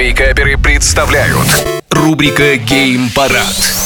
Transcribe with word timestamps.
Вейкаперы 0.00 0.56
представляют. 0.56 1.46
Рубрика 1.90 2.56
«Гейм-парад» 2.56 3.79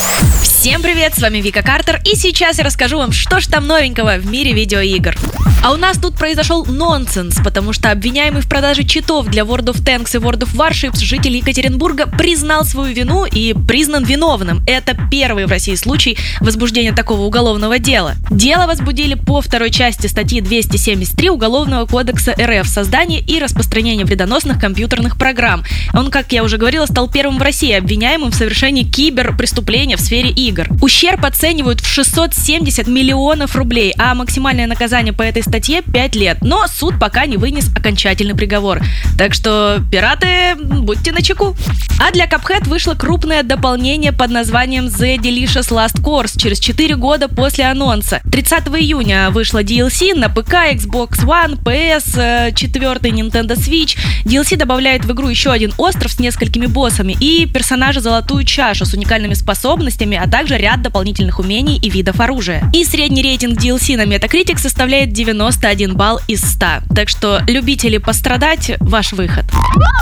Всем 0.64 0.80
привет, 0.80 1.14
с 1.14 1.20
вами 1.20 1.42
Вика 1.42 1.62
Картер, 1.62 2.00
и 2.06 2.16
сейчас 2.16 2.56
я 2.56 2.64
расскажу 2.64 2.96
вам, 2.96 3.12
что 3.12 3.38
ж 3.38 3.48
там 3.48 3.66
новенького 3.66 4.16
в 4.16 4.24
мире 4.24 4.54
видеоигр. 4.54 5.14
А 5.62 5.72
у 5.72 5.76
нас 5.76 5.98
тут 5.98 6.14
произошел 6.16 6.64
нонсенс, 6.64 7.38
потому 7.42 7.74
что 7.74 7.90
обвиняемый 7.90 8.40
в 8.40 8.48
продаже 8.48 8.84
читов 8.84 9.26
для 9.26 9.42
World 9.42 9.74
of 9.74 9.82
Tanks 9.82 10.14
и 10.14 10.22
World 10.22 10.40
of 10.40 10.54
Warships 10.54 11.00
житель 11.02 11.36
Екатеринбурга 11.36 12.06
признал 12.06 12.64
свою 12.64 12.94
вину 12.94 13.26
и 13.26 13.54
признан 13.54 14.04
виновным. 14.04 14.62
Это 14.66 14.96
первый 15.10 15.44
в 15.46 15.50
России 15.50 15.74
случай 15.74 16.16
возбуждения 16.40 16.92
такого 16.92 17.22
уголовного 17.22 17.78
дела. 17.78 18.14
Дело 18.30 18.66
возбудили 18.66 19.14
по 19.14 19.42
второй 19.42 19.70
части 19.70 20.06
статьи 20.06 20.40
273 20.40 21.30
Уголовного 21.30 21.86
кодекса 21.86 22.34
РФ 22.38 22.66
«Создание 22.66 23.20
и 23.20 23.38
распространение 23.38 24.06
вредоносных 24.06 24.58
компьютерных 24.60 25.18
программ». 25.18 25.64
Он, 25.92 26.10
как 26.10 26.32
я 26.32 26.42
уже 26.42 26.56
говорила, 26.56 26.86
стал 26.86 27.08
первым 27.10 27.38
в 27.38 27.42
России 27.42 27.72
обвиняемым 27.72 28.32
в 28.32 28.34
совершении 28.34 28.82
киберпреступления 28.82 29.96
в 29.96 30.00
сфере 30.00 30.30
игр 30.30 30.53
игр. 30.54 30.68
Ущерб 30.80 31.24
оценивают 31.24 31.80
в 31.80 31.86
670 31.86 32.86
миллионов 32.86 33.56
рублей, 33.56 33.92
а 33.98 34.14
максимальное 34.14 34.66
наказание 34.66 35.12
по 35.12 35.22
этой 35.22 35.42
статье 35.42 35.82
5 35.82 36.14
лет. 36.16 36.38
Но 36.40 36.66
суд 36.68 36.98
пока 36.98 37.26
не 37.26 37.36
вынес 37.36 37.68
окончательный 37.74 38.34
приговор. 38.34 38.80
Так 39.18 39.34
что, 39.34 39.82
пираты, 39.90 40.54
будьте 40.56 41.12
начеку. 41.12 41.56
А 41.98 42.10
для 42.12 42.26
Cuphead 42.26 42.68
вышло 42.68 42.94
крупное 42.94 43.42
дополнение 43.42 44.12
под 44.12 44.30
названием 44.30 44.86
The 44.86 45.16
Delicious 45.16 45.70
Last 45.70 46.00
Course 46.02 46.38
через 46.38 46.58
4 46.60 46.96
года 46.96 47.28
после 47.28 47.64
анонса. 47.64 48.20
30 48.30 48.68
июня 48.68 49.30
вышло 49.30 49.62
DLC 49.62 50.14
на 50.14 50.28
ПК, 50.28 50.54
Xbox 50.72 51.24
One, 51.24 51.62
PS, 51.62 52.52
4 52.54 52.94
Nintendo 53.10 53.56
Switch. 53.56 53.96
DLC 54.24 54.56
добавляет 54.56 55.04
в 55.04 55.12
игру 55.12 55.28
еще 55.28 55.50
один 55.50 55.72
остров 55.78 56.12
с 56.12 56.18
несколькими 56.18 56.66
боссами 56.66 57.16
и 57.18 57.46
персонажа 57.46 58.00
Золотую 58.00 58.44
Чашу 58.44 58.84
с 58.84 58.94
уникальными 58.94 59.34
способностями, 59.34 60.16
а 60.16 60.28
также 60.28 60.43
также 60.44 60.58
ряд 60.58 60.82
дополнительных 60.82 61.38
умений 61.38 61.78
и 61.78 61.88
видов 61.88 62.20
оружия. 62.20 62.70
И 62.74 62.84
средний 62.84 63.22
рейтинг 63.22 63.58
DLC 63.58 63.96
на 63.96 64.02
Metacritic 64.02 64.58
составляет 64.58 65.10
91 65.10 65.96
балл 65.96 66.20
из 66.28 66.42
100. 66.42 66.66
Так 66.94 67.08
что 67.08 67.40
любители 67.48 67.96
пострадать– 67.96 68.72
ваш 68.80 69.14
выход. 69.14 69.46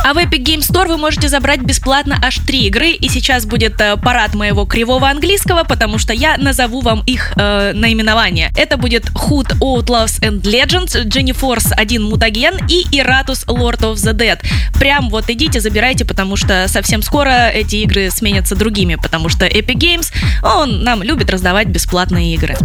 А 0.05 0.15
в 0.15 0.17
Epic 0.17 0.43
Game 0.43 0.59
Store 0.59 0.89
вы 0.89 0.97
можете 0.97 1.29
забрать 1.29 1.61
бесплатно 1.61 2.19
аж 2.21 2.39
три 2.39 2.67
игры, 2.67 2.91
и 2.91 3.09
сейчас 3.09 3.47
будет 3.47 3.81
э, 3.81 3.97
парад 3.97 4.35
моего 4.35 4.65
кривого 4.65 5.09
английского, 5.09 5.63
потому 5.63 5.99
что 5.99 6.13
я 6.13 6.37
назову 6.39 6.81
вам 6.81 7.05
их 7.07 7.35
э, 7.37 7.73
наименование. 7.73 8.51
Это 8.57 8.77
будет 8.77 9.11
Hood 9.11 9.57
Outlaws 9.61 10.21
and 10.23 10.43
Legends, 10.43 11.05
Jenny 11.05 11.39
Force 11.39 11.73
1 11.73 12.03
Mutagen 12.13 12.67
и 12.69 12.85
Iratus 12.91 13.47
Lord 13.47 13.79
of 13.83 13.95
the 13.95 14.13
Dead. 14.13 14.41
Прям 14.81 15.09
вот 15.09 15.31
идите, 15.31 15.61
забирайте, 15.61 16.05
потому 16.05 16.35
что 16.35 16.67
совсем 16.67 17.01
скоро 17.03 17.49
эти 17.49 17.77
игры 17.77 18.11
сменятся 18.11 18.57
другими, 18.57 18.97
потому 18.97 19.29
что 19.29 19.47
Epic 19.47 19.77
Games 19.77 20.13
он 20.43 20.85
нам 20.85 21.03
любит 21.03 21.31
раздавать 21.31 21.69
бесплатные 21.69 22.35
игры. 22.35 22.57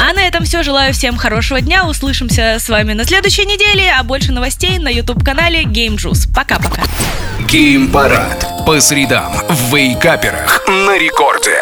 А 0.00 0.12
на 0.12 0.26
этом 0.26 0.44
все. 0.44 0.62
Желаю 0.62 0.92
всем 0.92 1.16
хорошего 1.16 1.60
дня. 1.60 1.86
Услышимся 1.86 2.56
с 2.58 2.68
вами 2.68 2.92
на 2.92 3.04
следующей 3.04 3.46
неделе. 3.46 3.92
А 3.98 4.02
больше 4.02 4.32
новостей 4.32 4.78
на 4.78 4.88
YouTube-канале 4.88 5.62
Game 5.62 5.96
Juice. 5.96 6.28
Пока-пока. 6.34 6.82
Геймпарад. 7.48 8.64
По 8.66 8.80
средам 8.80 9.32
в 9.48 9.74
Вейкаперах 9.74 10.62
на 10.68 10.98
рекорде. 10.98 11.56